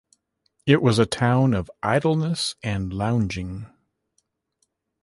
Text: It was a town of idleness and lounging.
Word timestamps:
It 0.65 0.81
was 0.81 0.97
a 0.97 1.05
town 1.05 1.53
of 1.53 1.69
idleness 1.83 2.55
and 2.63 2.91
lounging. 2.91 3.67